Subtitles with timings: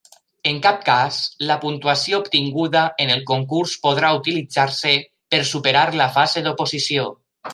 [0.51, 1.17] En cap cas
[1.49, 4.97] la puntuació obtinguda en el concurs podrà utilitzar-se
[5.35, 7.07] per superar la fase d'oposició.